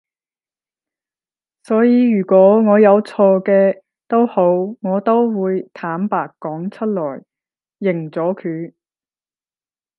[1.61, 4.41] 所以如果我有錯嘅都好
[4.81, 7.23] 我都會坦白講出嚟，
[7.77, 8.73] 認咗佢